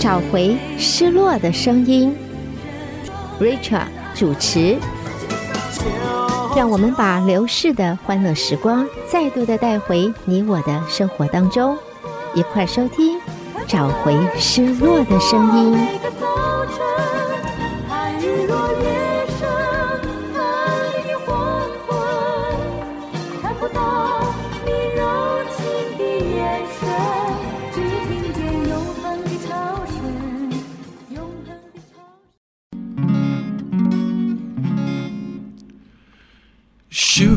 [0.00, 2.16] 找回失落的声音
[3.38, 3.82] ，Rachel
[4.14, 4.78] 主持，
[6.56, 11.76] 让我们把流逝的欢乐时光再度的带回你我的生活当中，
[12.34, 13.20] 一块收听，
[13.68, 15.78] 找回失落的声音。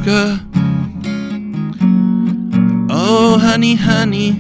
[0.03, 0.41] Sugar,
[2.89, 4.31] oh honey, honey,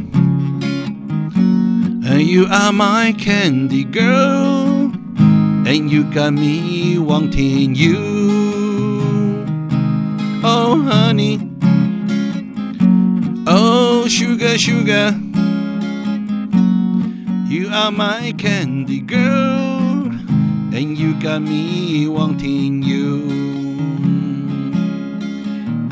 [2.21, 4.91] you are my candy girl,
[5.65, 7.95] and you got me wanting you.
[10.43, 11.39] Oh honey,
[13.47, 15.17] oh sugar, sugar,
[17.47, 20.11] you are my candy girl,
[20.75, 23.42] and you got me wanting you.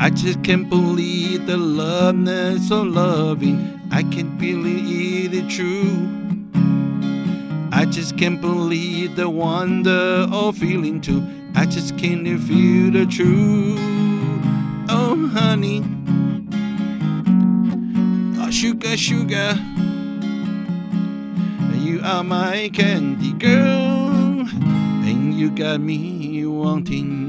[0.02, 3.80] I just can't believe the love that's so loving.
[3.92, 6.08] I can't believe it true.
[7.70, 11.24] I just can't believe the wonder of feeling too.
[11.54, 13.78] I just can't feel the truth.
[14.88, 15.84] Oh, honey.
[18.40, 19.56] Oh, sugar, sugar.
[21.78, 24.48] You are my candy girl.
[25.06, 27.21] And you got me wanting.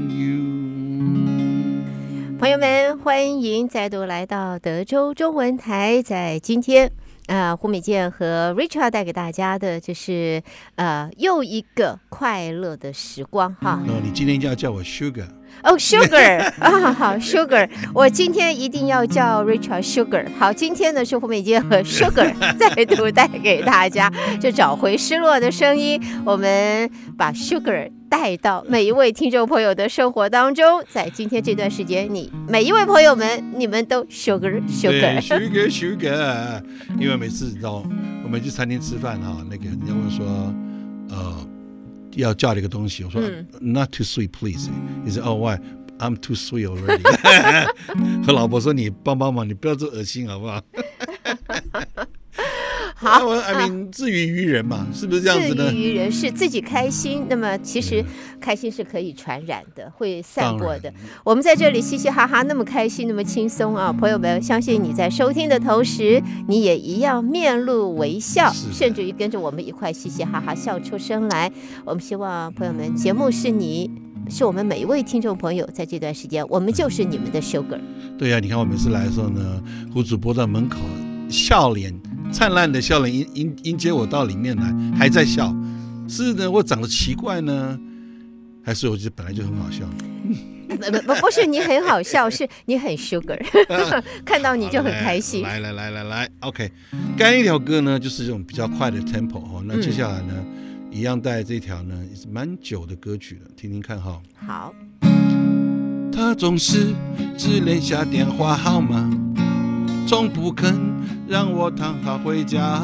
[2.38, 6.02] 朋友们，欢迎再度来到德州中文台。
[6.02, 6.86] 在今天，
[7.26, 10.42] 啊、呃，胡美健和 Richard 带给大家的就是
[10.74, 13.80] 呃又一个快乐的时光哈。
[13.86, 15.26] 哦，你今天就要叫我 Sugar。
[15.62, 20.26] 哦、oh,，Sugar 啊，好，Sugar，我今天一定要叫 Richard Sugar。
[20.36, 26.02] 好，今天呢是胡美健和 Sugar 再度带给大家，就找回失落的声音。
[26.24, 30.64] 我们把 Sugar 带到每一位听众朋友的生活当中。
[30.88, 36.62] 在今天这段时间，你每一位朋友们，你们都 Sugar，Sugar，Sugar，Sugar。
[36.96, 37.84] 因为每次知道
[38.22, 40.24] 我们去餐厅吃饭哈，那个人家问说，
[41.10, 41.44] 呃。
[42.12, 44.70] 要叫的一个东西，我说、嗯、Not too sweet, please。
[45.04, 45.58] 你说哦，Why?
[45.98, 47.02] I'm too sweet already。
[48.24, 50.62] 和 老婆说，你帮帮忙，你不要做恶心好不好？
[52.96, 55.68] 好，我 I mean，自娱于人嘛，是不是这样子呢？
[55.68, 58.02] 自娱于人是自己开心，那么其实
[58.40, 60.92] 开心是可以传染的，会散播的。
[61.24, 63.92] 我们在这里嘻嘻哈哈，那么开心，那么轻松啊！
[63.92, 71.50] 朋友们，相信你在收听的同时，你也一样面露微笑，甚至于跟着我们一块嘻嘻哈哈笑出声来。
[71.84, 73.90] 我们希望朋友们，节目是你，
[74.30, 77.80] 是我们每一位听众朋友，在这段时间，我们就是你们的 Sugar。
[78.16, 79.60] 对呀、啊，你看我每次来的时候呢，
[79.92, 80.78] 胡主播在门口
[81.28, 81.92] 笑脸。
[82.32, 85.54] 灿烂的笑脸迎迎迎接我到里面来，还在笑，
[86.08, 87.78] 是呢，我长得奇怪呢，
[88.62, 89.84] 还是我觉得本来就很好笑？
[90.68, 90.76] 不
[91.06, 93.38] 不不，是你很好笑，是你很 sugar，
[94.24, 95.42] 看到你就很开心。
[95.42, 96.70] 来来来来来，OK，
[97.16, 104.20] 刚一条歌呢，就是这种比较快的 tempo 哈，那接下来呢，嗯、一样带这条呢也是蛮久的歌曲了，听听看哈。
[104.46, 104.74] 好。
[106.16, 106.94] 他总是
[107.36, 109.10] 只留下电话号码。
[110.16, 110.72] 从不肯
[111.26, 112.80] 让我躺好回家。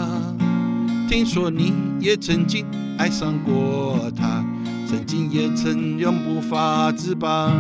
[1.09, 2.67] 听说你也曾经
[2.99, 4.45] 爱上过他，
[4.85, 7.53] 曾经也曾永不法自拔。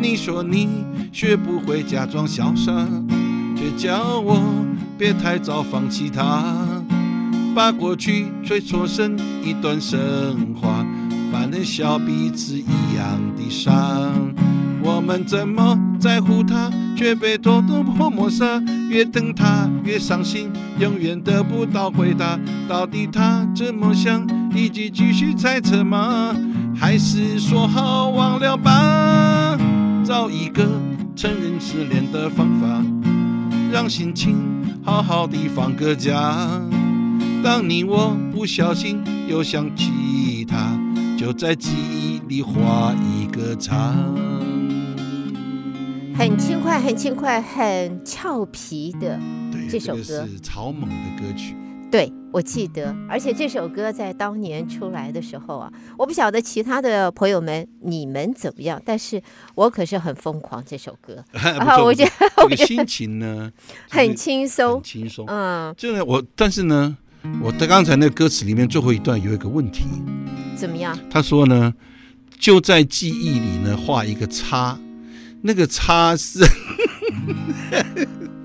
[0.00, 0.82] 你说你
[1.12, 2.72] 学不会假装潇洒，
[3.54, 4.40] 却叫我
[4.96, 6.42] 别太早放弃他。
[7.54, 9.14] 把过去吹搓成
[9.44, 10.86] 一段神话，
[11.30, 14.10] 把那小彼此一样的伤。
[14.82, 18.60] 我们怎么在乎他，却被偷偷破抹杀？
[18.90, 22.38] 越等他越伤心，永远得不到回答。
[22.68, 24.22] 到底他怎么想？
[24.54, 26.36] 以及继续猜测吗？
[26.76, 29.56] 还是说好忘了吧？
[30.04, 30.62] 找一个
[31.16, 32.84] 承认失恋的方法，
[33.72, 34.36] 让心情
[34.84, 36.46] 好好的放个假。
[37.42, 40.78] 当你我不小心又想起他，
[41.16, 43.94] 就在记忆里画一个叉。
[46.16, 49.18] 很轻快，很轻快，很俏皮的
[49.68, 51.56] 这首歌，这个、是草蜢的歌曲。
[51.90, 59.20] 对，我记得，而且这首歌在当年出来的时候啊，我不晓得其他的朋友们你们怎么样，但是
[59.56, 61.22] 我可是很疯狂这首歌。
[61.32, 62.10] 然后我觉得
[62.48, 63.50] 这个心情呢，
[63.90, 65.26] 很轻松，很轻松。
[65.28, 66.96] 嗯，就呢，我但是呢，
[67.42, 69.84] 我的刚才那个歌词里面最后一段有一个问题，
[70.56, 70.96] 怎么样？
[71.10, 71.74] 他说呢，
[72.38, 74.78] 就在记忆里呢画一个叉。
[75.46, 76.38] 那个差是，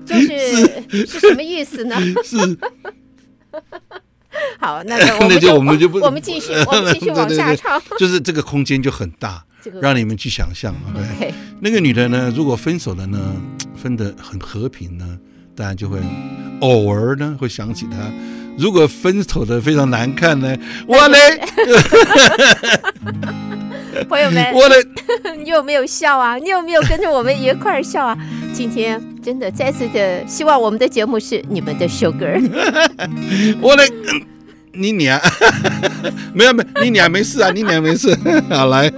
[0.04, 0.26] 就是
[0.90, 1.96] 是，是什么意思呢？
[2.22, 2.36] 是，
[4.60, 7.80] 好，那个我们就我们就不，我们继续，我们继续往下唱。
[7.98, 9.42] 就是这个空间就很大，
[9.80, 10.74] 让你们去想象。
[10.94, 13.18] OK，那个女的呢，如果分手了呢，
[13.74, 15.18] 分的很和平呢，
[15.56, 15.98] 当然就会
[16.60, 17.96] 偶尔呢会想起她。
[18.58, 20.54] 如果分手的非常难看呢，
[20.86, 21.40] 我嘞，
[24.08, 24.44] 朋友们，
[25.44, 26.36] 你有没有笑啊？
[26.36, 28.16] 你有没有跟着我们一块儿笑啊？
[28.52, 32.40] 今天真的再次的希望我们的节目是你们的 sugar。
[33.60, 33.84] 我嘞，
[34.72, 35.20] 你俩，
[36.34, 38.16] 没有没有，你俩没事啊，你俩没事。
[38.50, 38.92] 好来，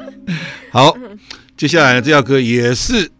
[0.70, 0.96] 好，
[1.56, 3.10] 接下来这首歌也是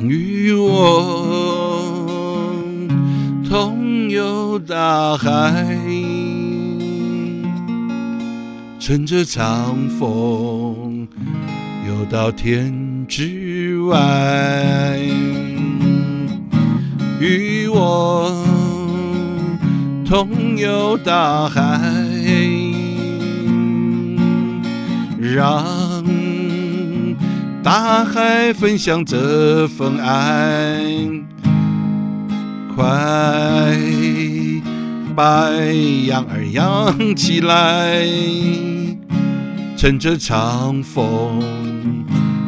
[0.00, 1.84] 与我
[3.48, 3.86] 同。
[4.08, 5.66] 游大海，
[8.78, 11.06] 乘着长风
[11.86, 14.98] 游到天之外，
[17.20, 18.46] 与我
[20.06, 21.60] 同游大海，
[25.18, 26.04] 让
[27.62, 30.80] 大海分享这份爱。
[32.74, 32.86] 快
[35.18, 35.26] 白
[36.06, 38.06] 羊儿扬起来，
[39.76, 41.42] 乘着长风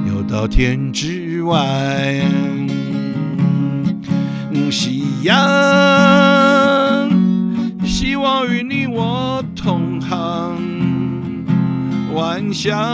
[0.07, 2.23] 游到天之外。
[4.71, 7.11] 夕阳
[7.85, 10.57] 希望与你我同行，
[12.15, 12.89] 晚霞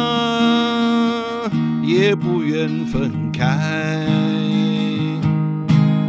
[1.85, 4.07] 也不愿分开。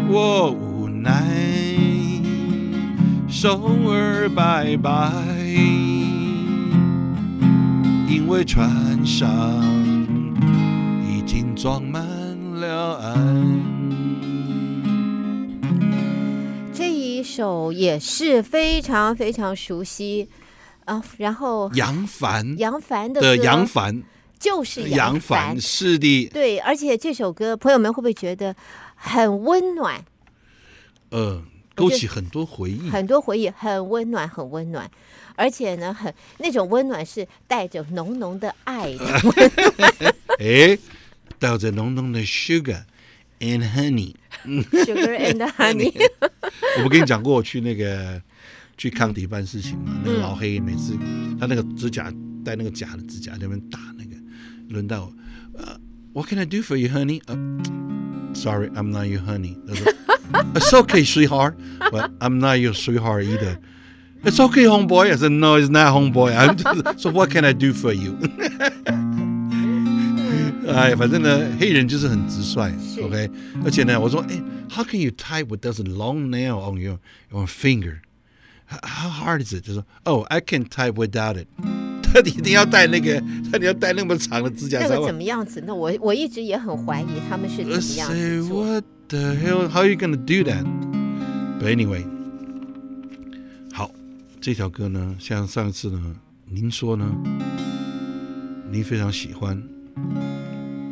[0.08, 1.37] 我无奈。
[3.40, 5.12] 手儿拜拜，
[8.10, 9.30] 因为船上
[11.08, 12.04] 已经装满
[12.56, 13.14] 了爱。
[16.74, 20.30] 这一首也是非常非常熟悉
[20.86, 24.02] 啊，然后杨凡，杨凡的的杨凡
[24.40, 28.56] 就是杨凡，是的，对，而且这首歌朋友们会不会觉得
[28.96, 30.04] 很温暖？
[31.12, 31.44] 呃。
[31.78, 34.90] 勾起很多回忆，很多回忆，很温暖，很温暖，
[35.36, 40.78] 而且呢，很那种温暖是带着浓浓的爱的 哎，
[41.38, 42.82] 带着浓浓的 sugar
[43.40, 45.94] and honey，sugar and honey。
[46.78, 48.20] 我不跟你讲过我去那个
[48.76, 50.02] 去康迪办事情嘛？
[50.04, 50.98] 那个老黑每次
[51.40, 52.12] 他那个指甲
[52.44, 54.16] 戴那个假的指甲在那边打那个，
[54.70, 55.14] 轮到我，
[55.60, 55.80] 呃
[56.14, 57.22] ，What can I do for you, honey?
[58.37, 59.59] Sorry, I'm not your honey.
[60.55, 61.57] It's okay, sweetheart.
[61.91, 63.59] But I'm not your sweetheart either.
[64.25, 65.13] It's okay, homeboy.
[65.13, 66.37] I said, No, it's not, homeboy.
[66.37, 68.17] I'm just, so what can I do for you?
[70.65, 73.29] 哎，反正呢，黑人就是很直率，OK。
[73.65, 74.41] 而且呢，我说，哎，
[74.71, 76.99] How can you type with those long nail on your
[77.31, 78.01] your finger?
[78.69, 79.65] How hard is it?
[79.67, 81.47] 就说，Oh, I can type without it.
[82.22, 83.22] 他一定要戴那个，
[83.52, 84.80] 那你要戴那么长的指甲。
[84.80, 85.64] 那个怎么样子？
[85.66, 88.82] 那我我一直也很怀疑他们是怎么样子做。
[89.10, 90.66] The hell, how are you gonna do that?
[91.62, 92.04] But anyway，
[93.72, 93.90] 好，
[94.42, 96.16] 这条歌呢，像上次呢，
[96.46, 97.06] 您说呢，
[98.70, 99.64] 您非常喜欢，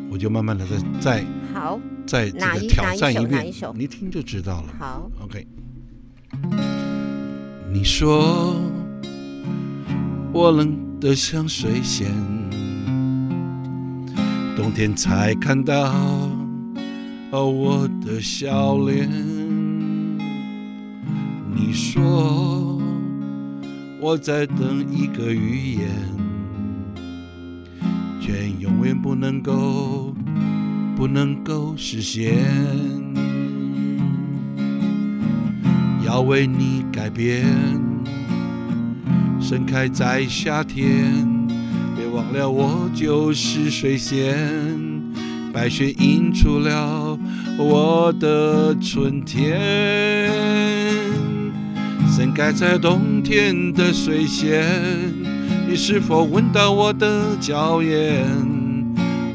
[0.09, 4.73] 我就慢慢的再再好，再这个挑战一遍，你一听就知道了。
[4.79, 5.45] 好，OK。
[7.73, 8.55] 你说
[10.31, 12.07] 我冷的香水仙，
[14.55, 15.93] 冬天才看到。
[17.31, 19.09] 哦，我的笑脸。
[21.53, 22.79] 你说
[23.99, 25.89] 我在等一个预言，
[28.21, 30.13] 却永远不能够，
[30.95, 32.45] 不能够实现。
[36.05, 37.45] 要为你改变，
[39.47, 41.13] 盛开在夏天。
[41.95, 44.35] 别忘了，我就是水仙。
[45.53, 47.15] 白雪映出了
[47.55, 50.31] 我的春天，
[52.09, 54.65] 盛开在冬天的水仙，
[55.69, 58.25] 你是否闻到我的娇艳？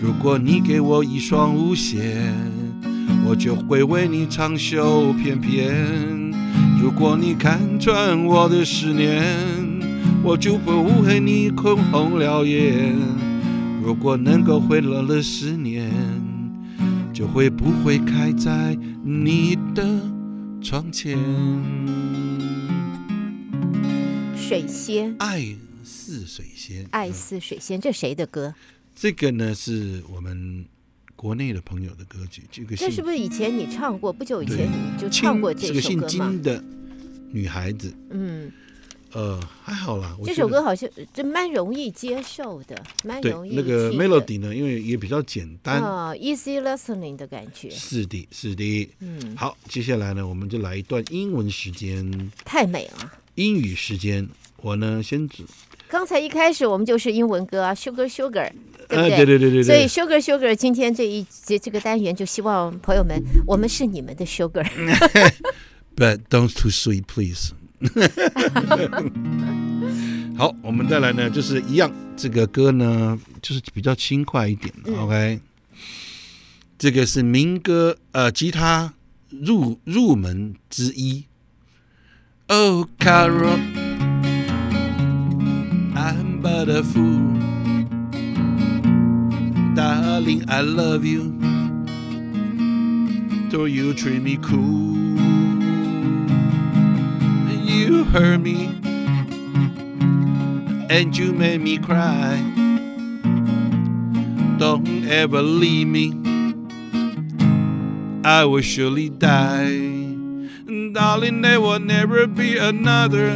[0.02, 2.20] 如果你给我一双舞鞋，
[3.24, 6.32] 我就会为你长袖翩翩。
[6.82, 9.22] 如果你看穿我的思念，
[10.23, 12.95] 我就不会为你空红了眼。
[13.83, 15.90] 如果能够回了了思念，
[17.12, 19.85] 就会不会开在你的
[20.62, 21.19] 窗前。
[24.37, 28.54] 水仙，爱似水仙，爱似水仙，这谁的歌？
[28.95, 30.66] 这个呢是我们
[31.16, 32.42] 国内的朋友的歌曲。
[32.50, 34.12] 这个这是不是以前你唱过？
[34.12, 35.80] 不久以前你就唱过这首歌吗？
[35.80, 36.62] 是个姓金的
[37.30, 37.95] 女孩子。
[38.11, 38.50] 嗯，
[39.12, 40.16] 呃，还好啦。
[40.24, 43.56] 这首歌好像就蛮容易接受的，蛮容易。
[43.56, 47.68] 那个 melody 呢，因为也比较简单啊，easy listening 的感觉。
[47.70, 48.90] 是的，是的。
[49.00, 52.30] 嗯，好，接下来呢，我们就来一段英文时间。
[52.44, 53.12] 太美了。
[53.34, 55.44] 英语时间，我呢先指。
[55.88, 58.48] 刚才一开始我们就是英文歌啊，Sugar Sugar，
[58.88, 59.12] 对不对？
[59.12, 59.62] 啊、对对对对。
[59.64, 64.64] 所以 Sugar Sugar 今天这一节这个单元，就希望朋友们，我们是你们的 Sugar。
[65.96, 67.50] But don't too sweet, please.
[70.37, 74.72] 好，我们再来呢，就是一样，这个歌呢，就是比较轻快一点。
[74.87, 75.40] 嗯、OK，
[76.78, 78.94] 这个是民歌，呃，吉他
[79.28, 81.25] 入入门之一。
[82.49, 83.58] Oh, Carol,
[85.94, 87.38] I'm but a fool,
[89.75, 91.32] darling, I love you,
[93.50, 95.09] though you treat me cool.
[97.90, 98.66] You hurt me
[100.88, 102.37] and you made me cry.
[104.59, 106.12] Don't ever leave me,
[108.25, 110.14] I will surely die.
[110.92, 113.32] Darling, there will never be another.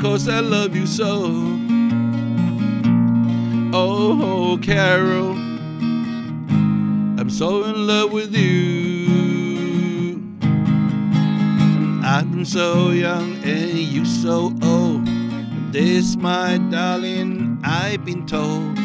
[0.00, 1.32] Cause I love you so.
[3.74, 5.32] Oh, Carol,
[7.18, 8.79] I'm so in love with you.
[12.12, 15.06] I'm so young and you so old.
[15.72, 18.76] This, my darling, I've been told.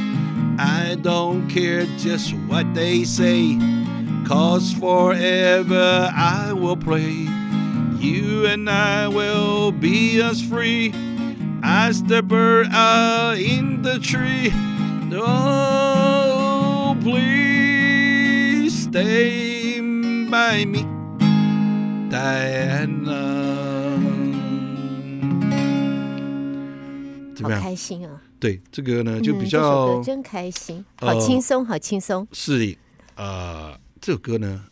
[0.59, 3.57] I don't care just what they say.
[4.27, 7.27] Cause forever I will play.
[7.97, 10.93] You and I will be as free
[11.63, 14.51] as the bird out in the tree.
[15.11, 19.79] Oh, please stay
[20.29, 20.94] by me.
[22.09, 23.15] Diana，
[27.41, 28.21] 好开心啊！
[28.39, 32.27] 对，这个呢就比较、嗯、真开心，好轻松，呃、好轻松。
[32.31, 32.77] 是的，
[33.15, 34.65] 呃，这首歌呢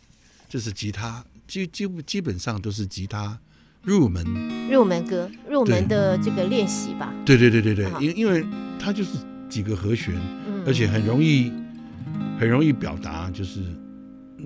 [0.48, 3.40] 就是吉他，基基基本上都是吉他
[3.82, 4.24] 入门
[4.70, 7.14] 入门歌，入门的这个练习吧。
[7.26, 8.46] 对对对对对，因因为
[8.80, 9.18] 它就是
[9.50, 10.16] 几个和弦，
[10.48, 11.52] 嗯、而且很容易
[12.40, 13.62] 很容易表达，就是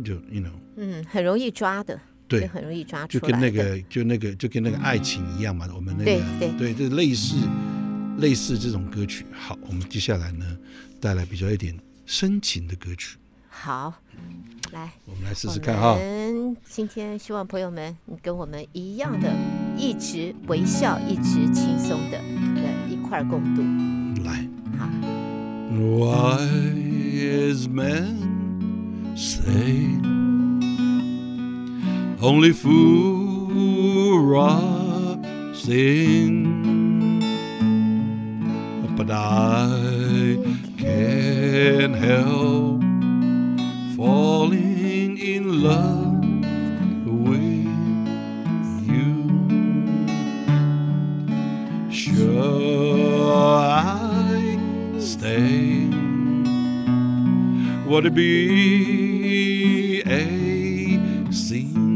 [0.04, 2.00] 就 you know，嗯，很容易抓的。
[2.28, 5.68] 对，很容易抓出来，就跟那个，就那个，就跟那个爱情一样嘛。
[5.74, 7.36] 我们那个，对对，对，就类似
[8.18, 9.26] 类似这种歌曲。
[9.32, 10.46] 好，我们接下来呢，
[11.00, 13.18] 带来比较一点深情的歌曲。
[13.50, 13.94] 好，
[14.72, 15.94] 来，我们来试试看哈。
[15.94, 19.34] 我们今天希望朋友们跟我们一样的，
[19.78, 22.20] 一直微笑，一直轻松的，
[22.56, 23.64] 对，一块共度。
[24.24, 24.90] 来，好。
[25.70, 28.16] Wise men
[29.16, 30.17] say
[32.20, 33.08] Only fools
[35.54, 37.20] sing,
[38.98, 40.38] but I
[40.80, 42.82] can't help
[43.96, 46.24] falling in love
[47.06, 47.68] with
[48.92, 49.14] you.
[51.92, 52.36] Should
[53.32, 54.58] I
[55.00, 55.88] stay?
[57.88, 61.87] Would it be a sin?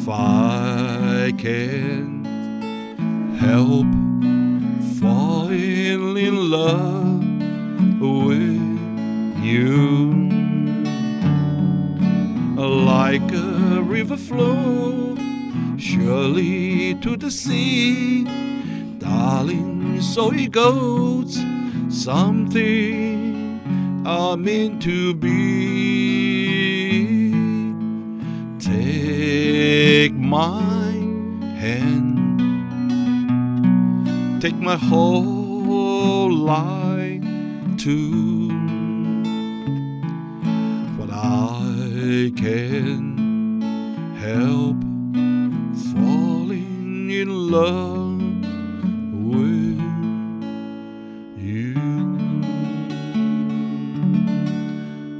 [0.00, 2.26] If I can't
[3.36, 3.86] help
[5.00, 10.28] falling in love with you
[12.56, 15.16] like a river flow
[15.76, 18.24] surely to the sea.
[18.98, 21.40] Darling so it goes
[21.88, 23.60] something
[24.06, 26.07] are meant to be
[30.28, 30.92] my
[31.56, 32.18] hand,
[34.42, 37.24] take my whole life
[37.78, 38.48] too.
[40.98, 43.62] But I can
[44.20, 44.76] help
[45.94, 48.20] falling in love
[49.32, 49.80] with
[51.38, 51.74] you.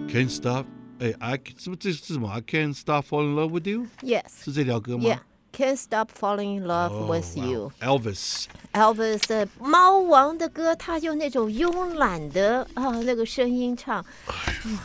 [0.08, 0.66] Can't stop
[1.00, 3.86] 哎，I 是不是这是什么？I can't stop falling in love with you.
[4.02, 7.70] Yes，是这条歌吗？Yeah，can't stop falling in love with you.
[7.80, 14.04] Elvis，Elvis 猫王的歌，他用那种慵懒的啊那个声音唱，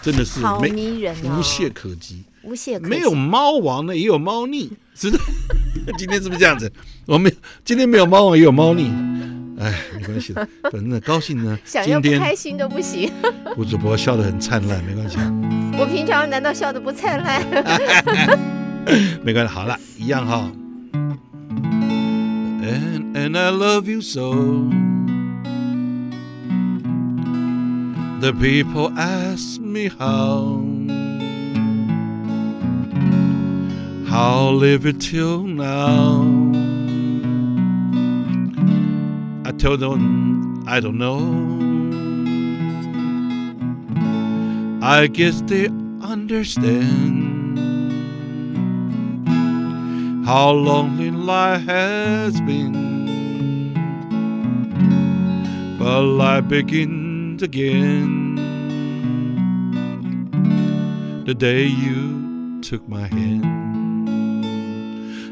[0.03, 2.89] 真的是好迷人啊，无懈可击，无懈可击。
[2.91, 5.17] 没有猫王的也有猫腻，是的。
[5.97, 6.71] 今天是不是这样子？
[7.07, 8.91] 我们今天没有猫王也有猫腻。
[9.63, 11.57] 哎，没关系的， 反正高兴呢。
[11.63, 13.09] 想要不开心都不行。
[13.55, 15.17] 吴主播笑得很灿烂，没关系。
[15.77, 17.41] 我平常难道笑得不灿烂？
[19.23, 20.51] 没关系，好了，一样哈。
[23.15, 24.31] and I love you so.
[28.19, 30.61] The people ask me how.
[34.09, 36.42] How live it till now?
[39.65, 41.19] I don't know.
[44.85, 45.67] I guess they
[46.01, 47.57] understand
[50.25, 53.73] how lonely life has been.
[55.79, 58.35] But life begins again
[61.25, 63.45] the day you took my hand.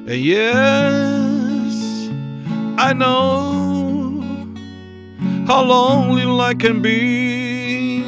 [0.08, 2.10] And yes,
[2.78, 3.71] I know
[5.48, 8.02] how lonely life can be.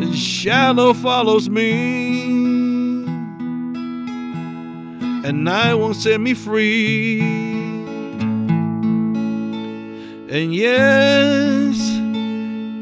[0.00, 3.04] The shadow follows me,
[5.24, 7.20] and night won't set me free.
[10.28, 11.78] And yes,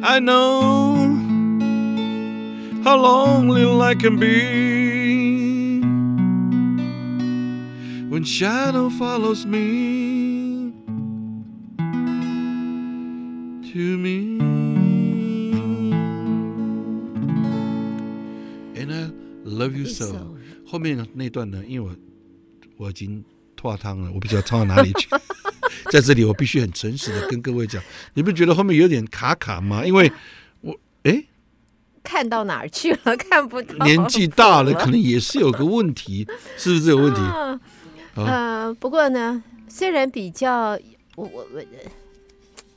[0.03, 0.95] I know
[2.85, 4.71] how lonely life can be
[8.09, 10.00] when shadow follows me
[19.61, 20.35] love you so.
[20.67, 21.97] 后面那段呢，因为我
[22.85, 23.25] 我已经
[23.55, 25.09] 脱汤了，我不知道唱到哪里去。
[25.91, 27.83] 在这里，我必须很诚实的跟各位讲，
[28.15, 29.85] 你不觉得后面有点卡卡吗？
[29.85, 30.11] 因为
[30.61, 31.25] 我哎，
[32.03, 33.17] 看到哪儿去了？
[33.17, 33.85] 看不到。
[33.85, 36.27] 年纪大了，可能也是有个问题，
[36.57, 37.21] 是不是有问题？
[37.21, 37.61] 啊、
[38.15, 40.79] 呃，不过呢，虽然比较，
[41.17, 41.63] 我我我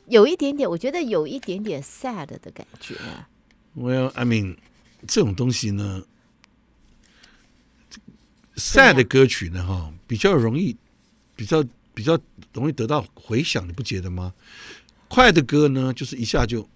[0.07, 2.95] 有一点点，我觉得有一点点 sad 的感觉。
[3.75, 4.57] Well, I mean，
[5.07, 6.03] 这种东西呢
[8.55, 10.75] ，sad 的歌曲呢，哈，比较容易，
[11.35, 11.63] 比较。
[11.95, 12.17] 比较
[12.53, 14.33] 容易得到回响，你不觉得吗？
[15.07, 16.67] 快的歌呢，就是一下就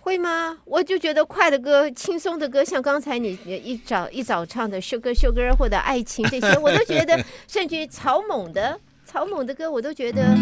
[0.00, 0.58] 会吗？
[0.64, 10.36] 我就觉得快的歌、轻松的歌，像刚才你一早一早唱的《Sugar Sugar》或者《爱情》这些， 我都觉得，甚至于草蜢的草蜢的歌，我都觉得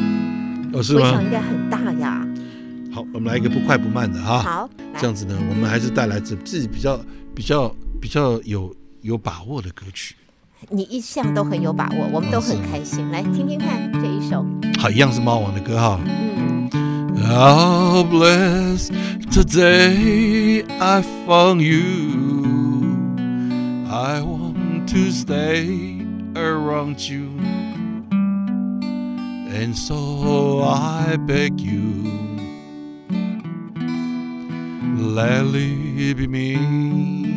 [0.72, 2.26] 回响应该很大呀。
[2.90, 4.40] 好，我们来一个不快不慢的哈。
[4.40, 6.98] 好，这样子呢，我们还是带来自自己比较
[7.35, 10.16] 比较比较有有把握的歌曲。
[10.69, 13.09] 你一向都很有把握，我们都很开心。
[13.12, 14.45] 来听听看这一首，
[14.77, 15.99] 好，一样是猫王的歌哈。
[16.05, 16.69] 嗯。
[17.21, 18.91] How blessed
[19.31, 22.88] today I found you.
[23.91, 27.29] I want to stay around you.
[29.51, 32.05] And so I beg you,
[34.97, 37.32] let it be me.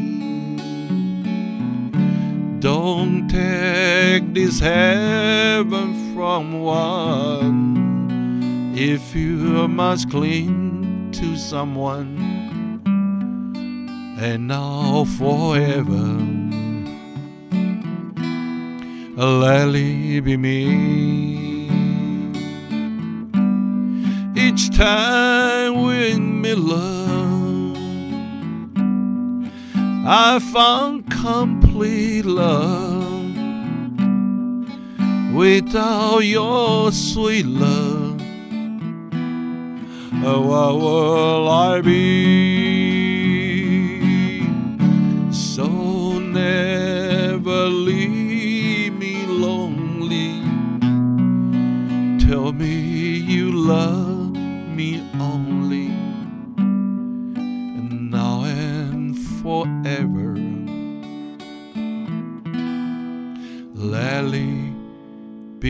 [2.87, 12.15] Don't take this heaven from one if you must cling to someone
[14.17, 16.05] and now forever.
[19.21, 21.67] Let it be me.
[24.33, 27.77] Each time we meet love,
[30.07, 31.11] I found
[31.77, 33.35] complete love
[35.31, 38.19] without your sweet love.
[40.25, 42.01] Oh, what will I be?
[45.31, 50.41] So never leave me lonely.
[52.25, 52.73] Tell me
[53.19, 54.35] you love
[54.75, 55.56] me only,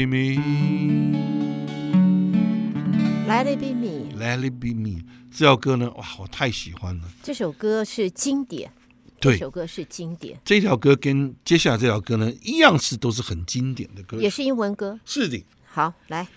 [0.06, 0.40] be.
[3.28, 4.12] Let it be me.
[4.18, 5.04] Let it be me.
[5.32, 7.04] 这首歌呢，哇，我太喜欢了。
[7.24, 8.72] 这首歌是经典。
[9.20, 10.40] 对，这首歌是经典。
[10.46, 15.00] 这条歌跟接下来这条歌呢，一样是都是很经典的歌，也是英文歌。
[15.06, 15.44] 是的。
[15.66, 16.28] 好，来。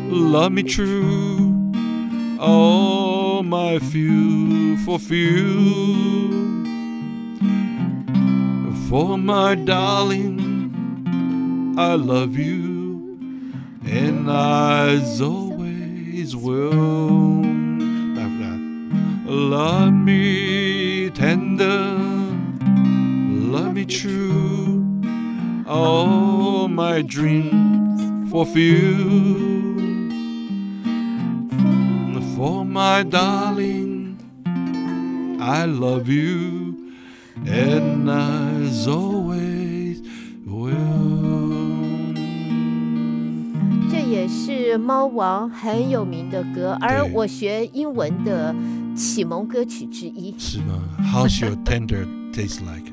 [0.09, 1.71] love me true,
[2.39, 6.51] all my few for few.
[8.89, 13.53] For my darling, I love you,
[13.85, 17.50] and I always will.
[19.30, 21.96] Love me tender,
[23.50, 24.84] love me true,
[25.66, 29.44] all my dreams fulfill.
[32.36, 34.18] For my darling,
[35.40, 36.92] I love you,
[37.46, 40.02] and I always
[40.46, 42.14] will.
[43.90, 48.54] 这也是猫王很有名的歌，而对我学英文的
[49.01, 50.33] 启蒙歌曲之一。
[50.37, 52.91] 是吗？How's your tender taste like?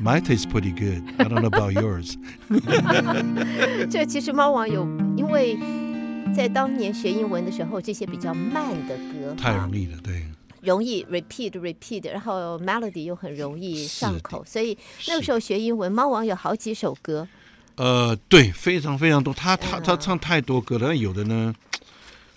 [0.00, 1.04] My taste pretty good.
[1.18, 2.16] I don't know about yours.
[3.88, 4.84] 这其实猫王有，
[5.16, 5.56] 因为
[6.34, 10.24] 在当年学英文的时候，这些比较慢的歌太容易了，对。
[10.60, 17.28] 容易 repeat repeat，然后 melody 又很容易上口，所以那个时候学英文，猫王有好几首歌。
[17.76, 19.32] 呃，对，非常非常多。
[19.34, 21.54] 他他嗯他唱太多歌了，但有的呢，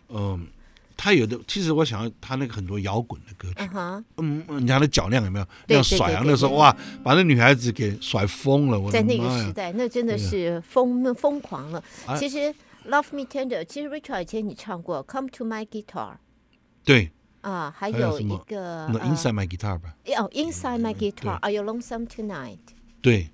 [0.09, 0.45] 嗯、
[0.97, 3.69] 他有的其实我想要他那个很多摇滚的歌曲。
[4.17, 5.45] 嗯，人家的脚量有没有？
[5.45, 9.45] 对那样甩啊，那时候哇，把那女孩子给甩疯了，我在那个！
[9.45, 11.81] 时代，那真的是疯疯狂了。
[12.05, 12.53] 啊其实
[12.89, 16.13] Love Me Tender，其实 Richard 以前你唱过 Come to My Guitar
[16.83, 22.59] 对，啊，还有一个 Inside My Guitar 吧，哦 Inside My Guitar，Are You Lonesome Tonight？
[23.01, 23.29] 对，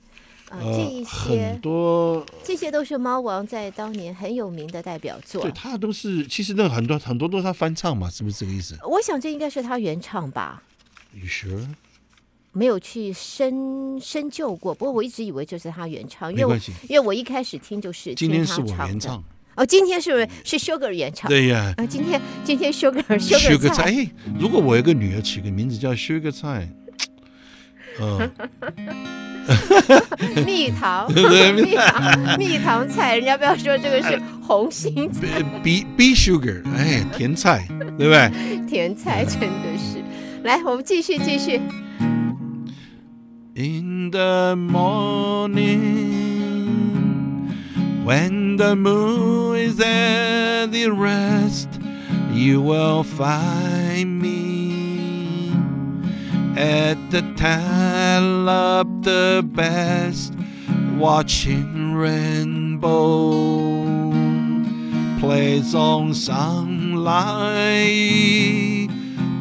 [0.54, 5.52] 啊，这呃一，些很多，这些都是猫王在当年很有名的代表作对。
[5.52, 10.62] 他都是，其实那很多很多都是他翻唱嘛，是不是这个意思我想这应该是他原唱吧
[11.13, 11.68] ，？You sure？
[12.52, 14.76] 没有去深深究过。
[14.76, 18.68] 不过我一直以为这是他原唱，因为因为我一开始听就是听今天是我。
[18.68, 19.24] 原唱，
[19.56, 21.28] 哦，今天是是 Sugar 原唱。
[21.28, 21.74] 对呀。
[21.78, 26.70] 啊，今天今天 Sugar Sugar Sugar 菜，哎，如果我有个女儿取个名字叫 Sugar 菜，
[28.00, 28.32] 嗯，
[30.46, 35.22] 蜜糖蜜糖蜜糖菜，人家不要说这个是红心菜
[35.64, 38.32] B B Sugar，哎，甜菜，对不对？
[38.68, 40.02] 甜菜，真的是。
[40.44, 41.62] 来，我们继续继续。
[43.56, 45.60] In the morning,
[48.04, 51.68] when the moon is at the rest,
[52.34, 55.52] you will find me
[56.58, 57.22] at the
[58.50, 60.34] of the best,
[60.98, 62.92] watching rainbow
[65.20, 67.30] plays on sunlight,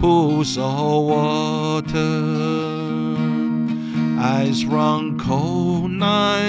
[0.01, 2.53] pools of water
[4.23, 6.45] eyes run cold night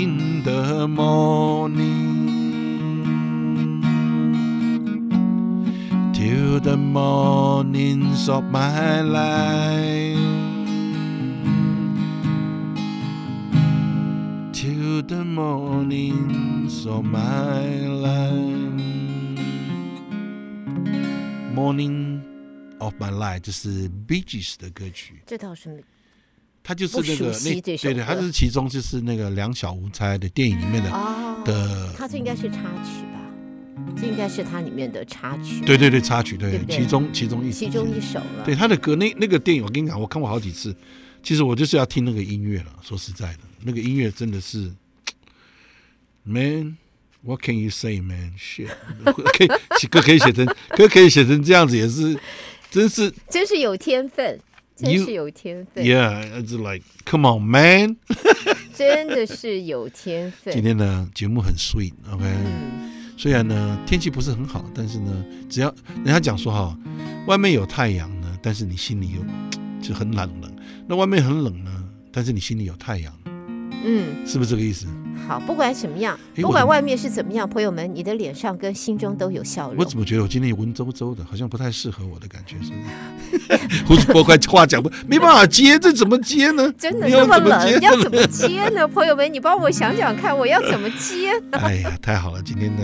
[0.00, 2.22] in the morning
[6.12, 10.41] till the mornings of my life
[15.00, 18.32] the mornings of my life
[21.54, 22.20] morning
[22.78, 25.22] of my life 这是 Bee Gees 的歌曲。
[25.26, 25.82] 这套是没
[26.62, 33.20] 他就是那个那对对，歌他是其中就是那个两小无猜的电影里面的、哦，的，他这应该是插曲吧？
[33.96, 38.44] 这应该是它里面的插曲，对对对插曲，对其中其中一其中一首了。
[38.44, 40.76] 对他的歌那那个电影，我跟你讲，我看过好几次。
[41.22, 42.66] 其实我就是要听那个音乐了。
[42.82, 44.70] 说实在的，那个音乐真的是
[46.24, 48.68] ，Man，what can you say, man？shit，
[49.04, 52.18] 可以歌可以写成 歌可以写成这样子，也是
[52.70, 54.40] 真是真是有天分，
[54.76, 57.96] 真是有天分，，Yeah，it's like，come on, man。
[58.74, 60.52] 真的是有天分。
[60.52, 66.76] 今天呢，节目很 sweet，OK、嗯，虽然呢天气不是很好，但是呢，只要人家讲说哈，
[67.26, 69.20] 外面有太阳呢，但是你心里有
[69.80, 70.50] 就很冷冷。
[70.88, 73.14] 那外面很冷呢，但是你心里有太阳，
[73.84, 74.86] 嗯，是不是这个意思？
[75.28, 79.76] 好，不管什么样，不管外面是怎么样，朋友们，你的脸上跟心中都有笑容。
[79.78, 83.84] 我怎么觉得我今天文绉绉的，好像不太适合我的感觉，是不是？
[83.86, 86.72] 胡主播快话讲不，没办法接，这怎么接呢？
[86.76, 88.86] 真的那么冷，要怎么接呢？
[88.88, 91.58] 朋友们，你帮我想想看，我要怎么接呢？
[91.58, 92.42] 哎呀，太好了！
[92.42, 92.82] 今天呢，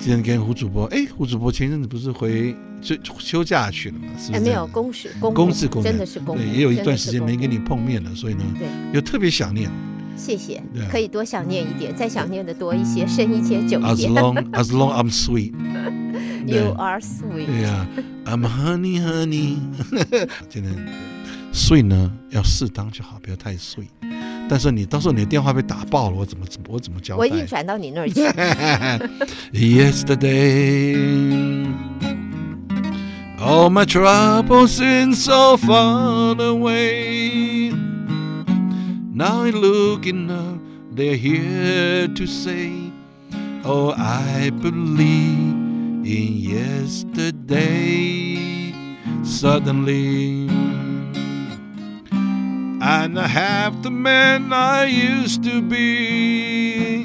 [0.00, 4.06] 今天跟胡主播，哎，胡主播前阵子不是回休休假去了吗？
[4.18, 4.44] 是不哎，是？
[4.46, 9.70] 没有公事，公事公真的是公务，对，也有一段时间没跟你碰面了，所以呢，对，有特别想念。
[10.16, 14.06] 谢谢可以多想念一点，再想念的多一些，深一些，久一 As。
[14.06, 17.46] long as long I'm sweet，You are sweet。
[17.46, 17.86] 对呀
[18.24, 19.56] ，I'm honey honey。
[20.48, 20.70] 真的
[21.52, 23.88] ，sweet 呢要适当就好，不要太 sweet。
[24.49, 27.19] 但是你到时候你的电话被打爆了，我怎么我怎么交代？
[27.19, 28.21] 我已经转到你那儿去。
[29.51, 30.95] Yesterday,
[33.39, 37.73] all my troubles seem so far away.
[39.13, 40.59] Now looking up,
[40.93, 42.91] they're here to say,
[43.67, 45.55] Oh, I believe
[46.05, 47.65] in yesterday.
[49.23, 50.48] Suddenly,
[52.82, 57.04] I'm not half the man I used to be.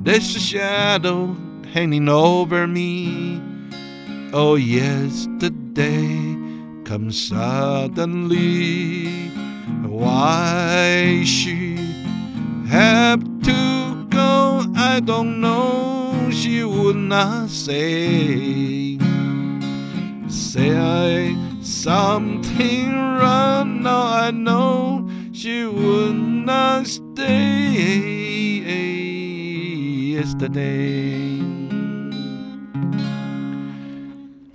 [0.00, 1.36] There's a shadow
[1.72, 3.42] hanging over me.
[4.32, 6.36] Oh, yesterday
[6.84, 9.08] comes suddenly.
[9.88, 11.74] Why she
[12.68, 14.64] have to go?
[14.76, 16.30] I don't know.
[16.30, 18.98] She would not say.
[20.28, 23.81] Say I something wrong.
[23.81, 28.03] Now I know she would not stay.
[30.15, 31.41] Yesterday.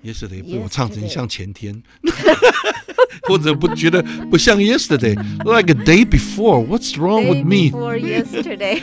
[0.03, 1.83] Yesterday 被我唱成像前天，
[3.29, 6.67] 或者不觉得不像 Yesterday, like a day before.
[6.67, 7.71] What's wrong with me?
[7.71, 8.81] Before yesterday.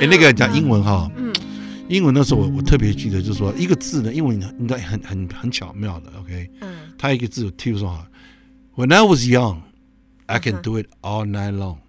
[0.00, 1.08] 哎，那个讲英文哈，
[1.89, 6.49] 英文那时候我我特别记得，就是说一个字呢，英文应该很很很巧妙的，OK？
[6.61, 8.07] 嗯，它一个字，譬如说哈
[8.75, 9.61] ，When I was young,
[10.27, 11.79] I can do it all night long.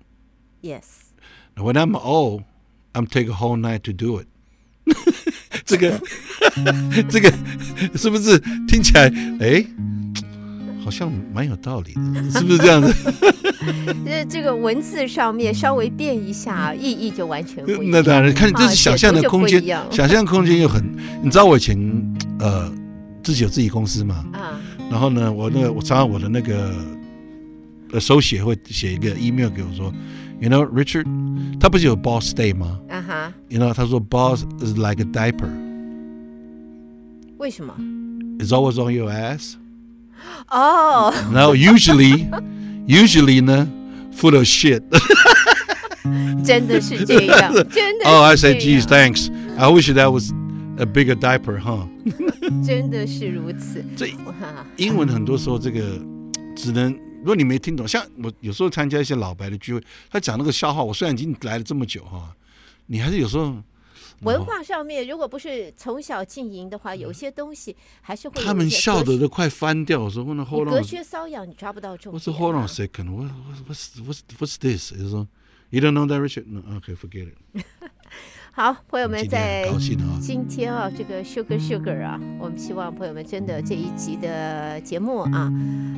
[0.62, 0.84] Yes.
[1.54, 2.44] When I'm old,
[2.94, 4.26] I'm take a whole night to do it.
[5.66, 6.00] 这个
[7.08, 7.30] 这个
[7.94, 9.04] 是不是听起来
[9.40, 9.64] 哎，
[10.84, 12.94] 好像蛮有道理的， 是不是这样子？
[14.04, 17.92] 这这个文字上面稍微变一下，意义就完全不一样。
[17.92, 20.82] 那当然，看这是想象的空间，啊、想象空间又很。
[21.22, 21.78] 你知道我以前
[22.38, 22.72] 呃
[23.22, 24.24] 自己有自己公司嘛？
[24.32, 24.60] 啊。
[24.90, 26.72] 然后呢，我那个我常常我的那个
[27.92, 29.92] 呃手写会写一个 email 给我说
[30.40, 31.06] ，You know Richard，
[31.60, 32.80] 他不是有 Boss Day 吗？
[32.88, 33.32] 啊哈。
[33.48, 35.50] You know 他说 Boss is like a diaper。
[37.36, 37.74] 为什么
[38.38, 39.54] ？It's always on your ass。
[40.49, 41.13] 哦。
[41.31, 42.29] Now usually
[42.87, 43.67] usually 呢
[44.15, 44.83] full of shit。
[46.45, 48.05] 真的是这样，真的。
[48.05, 49.31] Oh, I said, geez, thanks.
[49.57, 50.31] I wish that was
[50.77, 51.87] a bigger diaper, huh?
[52.63, 53.83] 真的是如此。
[53.97, 54.07] 这
[54.77, 55.99] 英文很多时候这个
[56.55, 62.35] 只能，如果你没听懂，像我有时候参加一些老白的聚会，他讲那个笑话，我虽然已经来了这么久哈，
[62.85, 63.55] 你还是有时候。
[64.22, 68.42] 文化上面，如果不是从小经营的话，有些东西还是会。
[68.42, 70.70] 他们笑的都快翻掉，我说那 hold on。
[70.70, 72.14] 隔靴搔痒，你抓不到重点。
[72.14, 73.30] 我说 hold on a second, what
[73.68, 74.92] what's what's what's this？
[74.92, 75.26] 就是说
[75.70, 76.44] ，you don't know that Richard?
[76.46, 77.64] No, okay, forget it.
[78.52, 79.66] 好，朋友们在
[80.20, 85.50] 今天啊，这个 Sugar Sugar 啊，我们希望朋友们真的这一集的节目啊，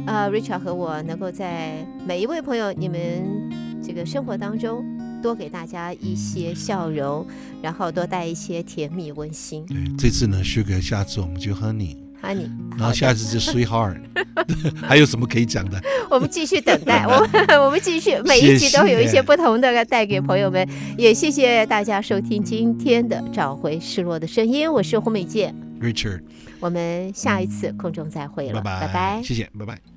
[0.06, 3.50] 呃，Richard 和我能够在每一位朋友你们
[3.82, 4.84] 这个生活当中。
[5.22, 7.24] 多给大家一些笑容，
[7.62, 9.64] 然后多带一些甜蜜温馨。
[9.66, 14.00] 对，这次呢，Sugar，下次我们就 Honey，Honey，然后下次就 Sweetheart，
[14.82, 15.80] 还有什么可以讲的？
[16.10, 20.68] 我们继续等待， 我们我们继续，每一集都有一些不同的带给朋友们。
[20.98, 26.20] 也谢谢大家收听今天的《找回失落的声音》，我是胡美健，Richard，
[26.60, 29.91] 我们下一次空中再会了，拜拜，谢谢，拜拜。